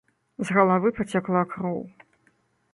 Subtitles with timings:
[0.47, 1.79] З галавы пацякла кроў.